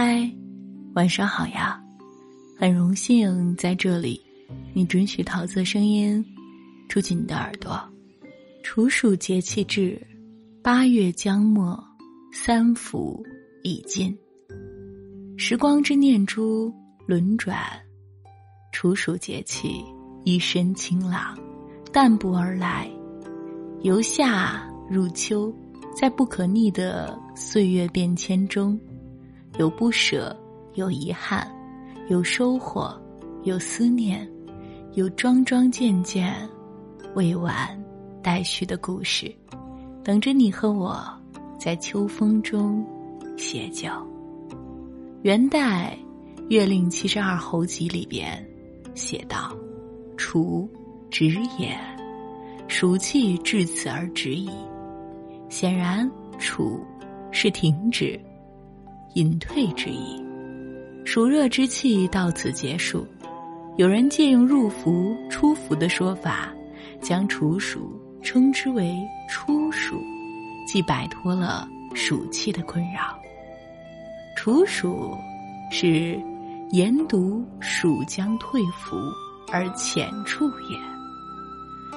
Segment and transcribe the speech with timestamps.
[0.00, 0.32] 嗨，
[0.94, 1.82] 晚上好呀！
[2.56, 4.22] 很荣幸在这里，
[4.72, 6.24] 你准许桃色声音
[6.88, 7.76] 住进你的耳朵。
[8.62, 10.00] 处暑节气至，
[10.62, 11.76] 八月将末，
[12.32, 13.20] 三伏
[13.64, 14.16] 已尽。
[15.36, 16.72] 时光之念珠
[17.04, 17.58] 轮转，
[18.70, 19.84] 处暑节气
[20.22, 21.36] 一身清朗，
[21.92, 22.88] 淡泊而来，
[23.82, 25.52] 由夏入秋，
[25.92, 28.80] 在不可逆的岁月变迁中。
[29.58, 30.34] 有不舍，
[30.74, 31.46] 有遗憾，
[32.08, 32.96] 有收获，
[33.42, 34.26] 有思念，
[34.94, 36.32] 有桩桩件件
[37.14, 37.76] 未完
[38.22, 39.34] 待续的故事，
[40.04, 41.04] 等着你和我
[41.58, 42.86] 在秋风中
[43.36, 43.88] 写就。
[45.22, 45.98] 元代
[46.48, 48.40] 《月令七十二候集》里边
[48.94, 49.52] 写道
[50.16, 50.70] ：“除
[51.10, 51.76] 止也，
[52.68, 54.48] 暑气至此而止矣。”
[55.50, 56.78] 显然，处
[57.32, 58.18] 是停止。
[59.18, 60.24] 隐退之意，
[61.04, 63.04] 暑热之气到此结束。
[63.76, 66.54] 有人借用入伏、出伏的说法，
[67.00, 68.96] 将处暑称之为
[69.28, 70.00] 初暑，
[70.68, 73.18] 既摆脱了暑气的困扰。
[74.36, 75.18] 处暑
[75.72, 76.16] 是
[76.70, 78.96] 言读暑将退伏
[79.50, 80.78] 而浅处也。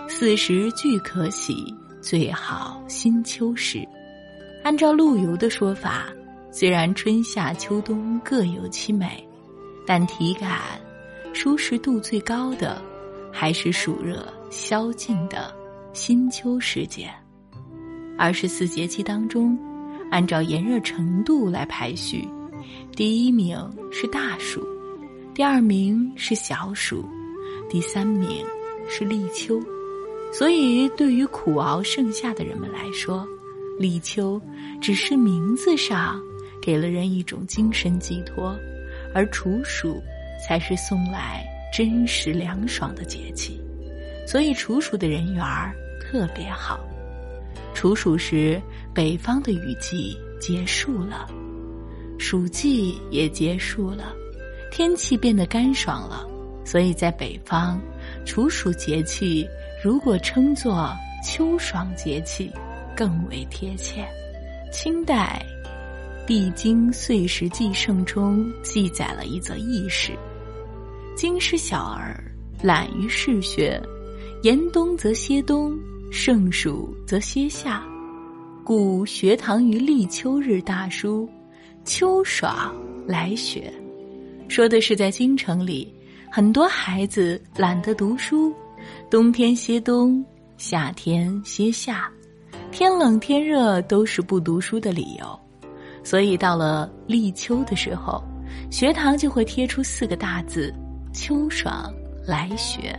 [0.10, 3.88] 四时俱可喜，最好新秋时。
[4.64, 6.12] 按照陆游的说法。
[6.54, 9.26] 虽然春夏秋冬各有其美，
[9.86, 10.60] 但体感
[11.34, 12.82] 舒适度最高的
[13.32, 15.56] 还是暑热消尽的
[15.94, 17.10] 新秋时节。
[18.18, 19.58] 二十四节气当中，
[20.12, 22.28] 按照炎热程度来排序，
[22.98, 23.58] 第一名
[23.90, 24.62] 是大暑，
[25.34, 27.06] 第二名是小暑，
[27.70, 28.46] 第三名
[28.90, 29.58] 是立秋。
[30.34, 33.26] 所以，对于苦熬盛夏的人们来说，
[33.80, 34.40] 立秋
[34.82, 36.22] 只是名字上。
[36.62, 38.56] 给了人一种精神寄托，
[39.14, 40.02] 而处暑
[40.46, 43.60] 才是送来真实凉爽的节气，
[44.28, 46.80] 所以处暑的人缘儿特别好。
[47.74, 48.62] 处暑时，
[48.94, 51.28] 北方的雨季结束了，
[52.20, 54.14] 暑季也结束了，
[54.72, 56.28] 天气变得干爽了，
[56.64, 57.82] 所以在北方，
[58.26, 59.48] 处暑节气
[59.84, 60.94] 如果称作
[61.26, 62.52] 秋爽节气，
[62.96, 64.06] 更为贴切。
[64.72, 65.44] 清代。
[66.28, 70.14] 《帝京岁时记胜》中记载了一则轶事：
[71.16, 72.24] 京师小儿
[72.62, 73.82] 懒于嗜学，
[74.44, 75.78] 严冬则歇冬，
[76.12, 77.84] 盛暑则歇夏，
[78.64, 81.28] 故学堂于立秋日大书
[81.84, 82.74] “秋爽
[83.08, 83.74] 来学”，
[84.48, 85.92] 说的是在京城里，
[86.32, 88.54] 很多孩子懒得读书，
[89.10, 90.24] 冬天歇冬，
[90.56, 92.10] 夏天歇夏，
[92.72, 95.40] 天冷天热都是不读书的理由。
[96.04, 98.24] 所以到了立秋的时候，
[98.70, 100.74] 学堂就会贴出四个大字
[101.14, 101.94] ：“秋爽
[102.26, 102.98] 来学”。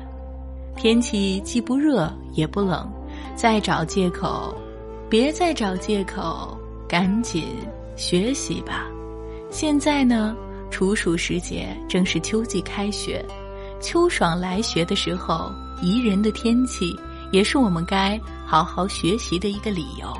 [0.77, 2.91] 天气既不热也不冷，
[3.37, 4.55] 再找借口，
[5.11, 6.57] 别再找借口，
[6.89, 7.45] 赶紧
[7.97, 8.87] 学习吧。
[9.51, 10.35] 现在呢，
[10.71, 13.23] 处暑时节正是秋季开学，
[13.83, 15.53] 秋爽来学的时候，
[15.83, 16.99] 宜人的天气
[17.33, 20.11] 也是我们该好好学习的一个理由。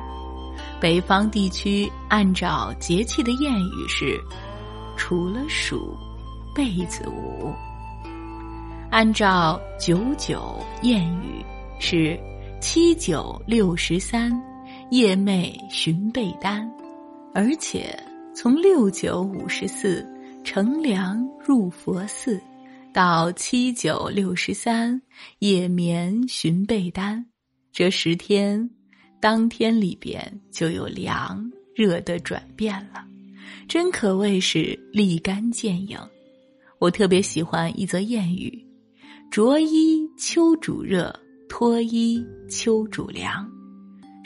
[0.83, 4.21] 北方地区按照节气的谚语是
[4.99, 5.97] ：“除了暑，
[6.53, 7.53] 被子捂。”
[8.91, 11.41] 按照九九谚语
[11.79, 12.19] 是
[12.61, 14.33] ：“七九六十三，
[14.91, 16.69] 夜寐寻被单。”
[17.33, 17.97] 而且
[18.35, 20.05] 从六九五十四，
[20.43, 22.43] 乘凉入佛寺，
[22.93, 25.01] 到七九六十三，
[25.39, 27.25] 夜眠寻被单，
[27.73, 28.69] 这十天。
[29.23, 33.05] 当天里边就有凉热的转变了，
[33.69, 35.97] 真可谓是立竿见影。
[36.81, 38.53] 我特别喜欢一则谚语
[39.31, 41.15] ：“着衣秋主热，
[41.49, 43.49] 脱衣秋主凉。”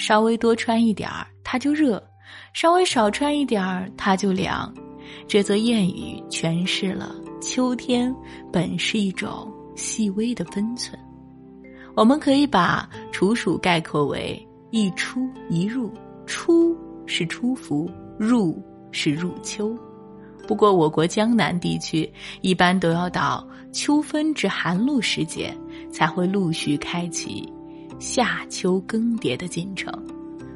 [0.00, 2.02] 稍微多穿一点儿它就热，
[2.54, 4.74] 稍微少穿一点儿它就凉。
[5.28, 8.10] 这则谚语诠释了秋天
[8.50, 10.98] 本是一种细微的分寸。
[11.94, 14.42] 我们可以把处暑概括为。
[14.70, 15.90] 一出一入，
[16.26, 16.76] 出
[17.06, 19.76] 是出伏，入是入秋。
[20.46, 22.08] 不过，我国江南地区
[22.40, 25.52] 一般都要到秋分至寒露时节，
[25.90, 27.52] 才会陆续开启
[27.98, 29.92] 夏秋更迭的进程。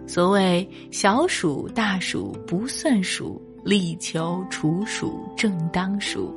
[0.07, 6.35] 所谓小暑、大暑不算暑，立秋、处暑正当暑。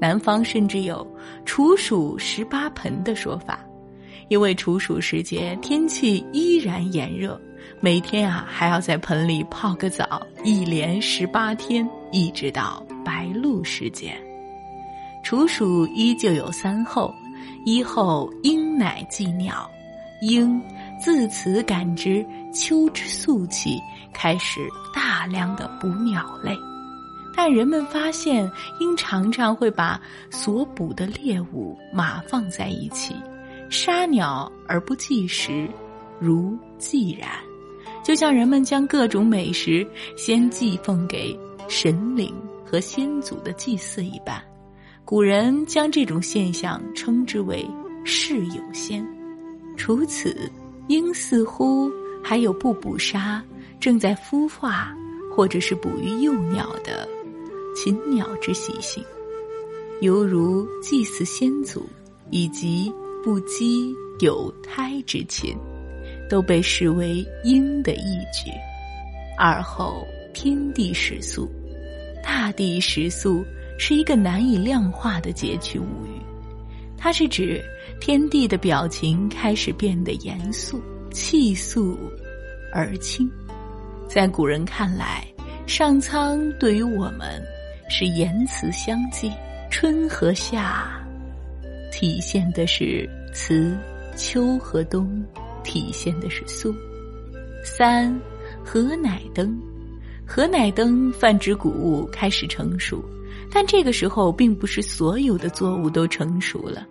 [0.00, 1.06] 南方甚至有
[1.46, 3.60] “处暑十八盆”的说法。
[4.28, 7.40] 因为处暑时节天气依然炎热，
[7.80, 14.14] 每天啊还要在盆里泡个澡，一连十八天一直到白露时节。
[15.22, 17.14] 处暑依旧有三候，
[17.64, 19.70] 一候鹰乃祭鸟，
[20.20, 20.60] 鹰
[21.02, 23.80] 自此感知秋之肃气，
[24.12, 24.60] 开始
[24.94, 26.54] 大量的捕鸟类。
[27.36, 28.48] 但人们发现，
[28.80, 30.00] 鹰常常会把
[30.30, 33.14] 所捕的猎物码放在一起，
[33.74, 35.68] 杀鸟而不计时，
[36.20, 37.28] 如祭然，
[38.04, 39.84] 就像人们将各种美食
[40.16, 41.36] 先祭奉给
[41.68, 42.32] 神灵
[42.64, 44.40] 和先祖的祭祀一般。
[45.04, 47.68] 古人将这种现象称之为
[48.06, 49.04] “事有先”。
[49.76, 50.48] 除此，
[50.86, 51.90] 鹰似乎
[52.22, 53.42] 还有不捕杀
[53.80, 54.96] 正在孵化
[55.34, 57.08] 或者是哺育幼鸟的。
[57.74, 59.04] 禽鸟之习性，
[60.00, 61.84] 犹如祭祀先祖
[62.30, 62.90] 以及
[63.24, 65.56] 不羁有胎之禽，
[66.28, 68.50] 都被视为阴的义举。
[69.38, 71.50] 而后天地始肃，
[72.22, 73.42] 大地始肃
[73.78, 76.20] 是一个难以量化的节气物语，
[76.98, 77.64] 它是指
[77.98, 80.78] 天地的表情开始变得严肃、
[81.10, 81.98] 气肃
[82.74, 83.26] 而清。
[84.06, 85.26] 在古人看来，
[85.66, 87.42] 上苍对于我们。
[87.86, 89.30] 是言辞相继，
[89.70, 91.03] 春和夏
[91.96, 93.78] 体现的是慈，
[94.16, 95.24] 秋和冬
[95.62, 96.74] 体现的是肃。
[97.64, 98.20] 三，
[98.64, 99.56] 禾乃登，
[100.26, 103.00] 禾乃登泛指谷物开始成熟，
[103.48, 106.84] 但这个时候并不是所有的作物都成熟了。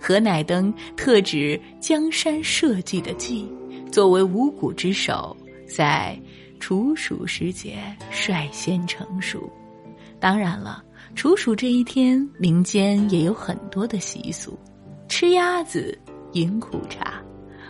[0.00, 3.52] 禾乃登特指江山社稷的稷，
[3.90, 5.36] 作为五谷之首，
[5.66, 6.16] 在
[6.60, 7.76] 处暑时节
[8.08, 9.50] 率先成熟。
[10.20, 10.80] 当然了，
[11.14, 14.58] 处暑这一天，民间也有很多的习俗，
[15.08, 15.96] 吃鸭子，
[16.32, 17.22] 饮苦茶。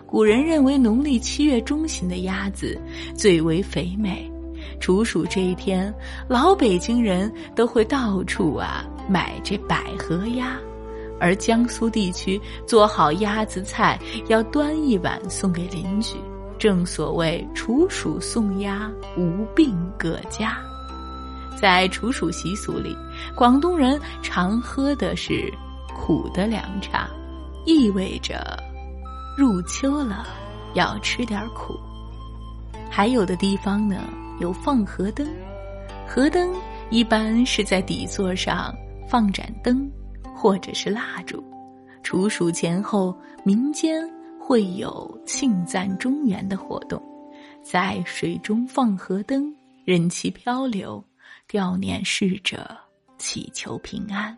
[0.07, 2.81] 古人认为农历七月中旬的鸭子
[3.17, 4.31] 最为肥美，
[4.81, 5.93] 处暑这一天，
[6.29, 10.57] 老北京人都会到处啊买这百合鸭，
[11.19, 13.99] 而江苏地区做好鸭子菜
[14.29, 16.17] 要端一碗送给邻居，
[16.59, 20.57] 正所谓处暑送鸭，无病各家。
[21.61, 22.97] 在处暑习俗里，
[23.35, 25.53] 广东人常喝的是
[25.97, 27.09] 苦的凉茶，
[27.65, 28.57] 意味着
[29.37, 30.27] 入秋了
[30.75, 31.75] 要吃点苦。
[32.91, 34.03] 还有的地方呢，
[34.41, 35.27] 有放河灯，
[36.07, 36.53] 河灯
[36.91, 38.75] 一般是在底座上
[39.09, 39.91] 放盏灯
[40.35, 41.43] 或者是蜡烛。
[42.03, 44.07] 处暑前后，民间
[44.39, 47.03] 会有庆赞中原的活动，
[47.63, 49.53] 在水中放河灯，
[49.85, 51.03] 任其漂流。
[51.51, 52.77] 悼念逝者，
[53.19, 54.37] 祈求平安。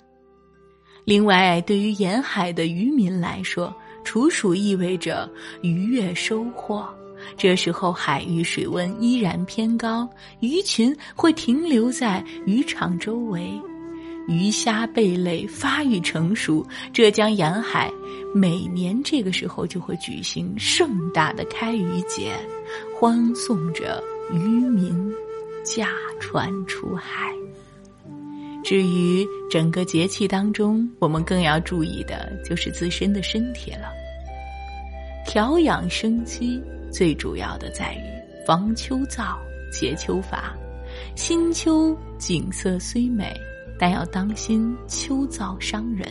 [1.04, 3.74] 另外，对于沿海的渔民来说，
[4.04, 5.30] 处暑意味着
[5.62, 6.86] 渔月收获。
[7.36, 10.08] 这时候，海域水温依然偏高，
[10.40, 13.48] 鱼群会停留在渔场周围，
[14.28, 16.66] 鱼虾贝类发育成熟。
[16.92, 17.90] 浙江沿海
[18.34, 22.36] 每年这个时候就会举行盛大的开渔节，
[22.94, 24.02] 欢送着
[24.32, 25.14] 渔民。
[25.66, 25.88] 驾
[26.20, 27.32] 船出海。
[28.62, 33.92] 至于整个节气当中，我们更要注意的就是自身的身体了。
[35.26, 39.36] 调养生机最主要的在于防秋燥、
[39.72, 40.54] 解秋乏。
[41.16, 43.34] 新秋景色虽美，
[43.76, 46.08] 但要当心秋燥伤人。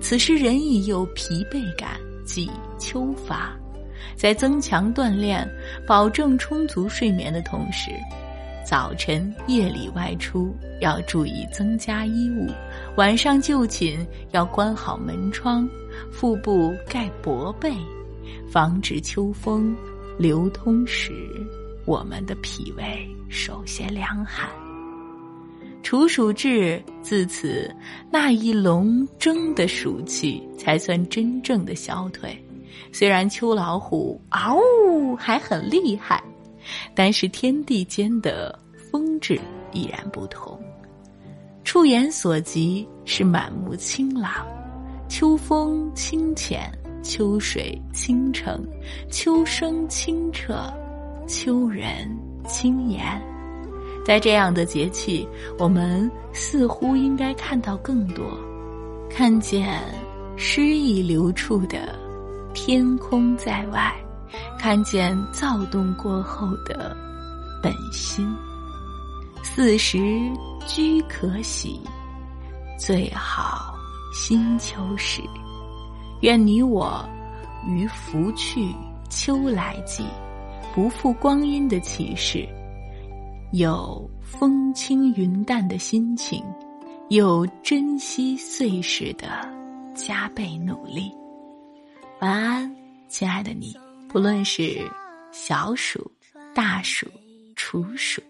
[0.00, 3.52] 此时人已有疲惫感，即秋乏。
[4.14, 5.46] 在增强锻炼、
[5.86, 7.90] 保证充足睡眠的同时。
[8.68, 12.48] 早晨、夜里外出要注意增加衣物，
[12.96, 15.68] 晚上就寝要关好门窗，
[16.10, 17.72] 腹部盖薄被，
[18.50, 19.72] 防止秋风
[20.18, 21.12] 流通时
[21.84, 24.50] 我们的脾胃受些凉寒。
[25.84, 27.72] 处暑至，自此
[28.10, 32.36] 那一笼蒸的暑气才算真正的消退。
[32.90, 36.20] 虽然秋老虎嗷呜还很厉害。
[36.94, 38.58] 但是天地间的
[38.90, 39.38] 风致
[39.72, 40.58] 依然不同，
[41.64, 44.46] 触眼所及是满目清朗，
[45.08, 46.70] 秋风清浅，
[47.02, 48.64] 秋水清澄，
[49.10, 50.72] 秋声清澈，
[51.26, 53.02] 秋人清言。
[54.04, 58.24] 在这样的节气，我们似乎应该看到更多，
[59.10, 59.82] 看见
[60.36, 61.98] 诗意流处的
[62.54, 63.92] 天空在外。
[64.58, 66.96] 看见躁动过后的
[67.62, 68.26] 本心，
[69.42, 69.98] 四时
[70.66, 71.80] 居可喜，
[72.78, 73.74] 最好
[74.12, 75.22] 新秋时。
[76.22, 77.06] 愿你我
[77.66, 78.74] 于福去
[79.10, 80.04] 秋来季，
[80.74, 82.48] 不负光阴的启示，
[83.52, 86.42] 有风轻云淡的心情，
[87.10, 89.28] 有珍惜岁时的
[89.94, 91.12] 加倍努力。
[92.20, 92.74] 晚安，
[93.08, 93.76] 亲爱的你。
[94.08, 94.90] 不论是
[95.32, 96.10] 小暑、
[96.54, 97.06] 大暑、
[97.54, 98.22] 处暑，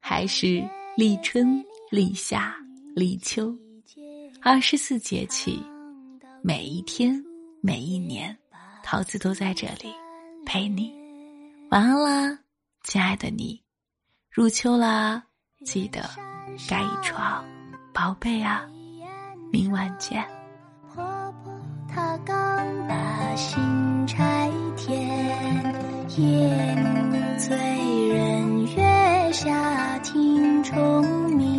[0.00, 0.62] 还是
[0.96, 2.54] 立春、立夏、
[2.94, 3.54] 立秋，
[4.40, 5.62] 二十四节气，
[6.42, 7.22] 每一天、
[7.60, 8.36] 每一年，
[8.82, 9.92] 桃子都在这里
[10.44, 10.92] 陪你。
[11.70, 12.38] 晚安啦，
[12.82, 13.60] 亲爱的你。
[14.30, 15.22] 入秋啦，
[15.64, 16.02] 记得
[16.68, 17.44] 盖一床，
[17.92, 18.66] 宝贝啊，
[19.52, 20.26] 明晚见。
[20.92, 21.04] 婆
[21.44, 21.59] 婆
[21.92, 22.36] 他刚
[22.88, 24.96] 把新柴添，
[26.16, 26.76] 夜
[27.38, 27.56] 醉
[28.08, 31.49] 人月下听虫鸣，